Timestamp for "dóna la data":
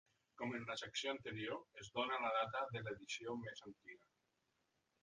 1.99-2.65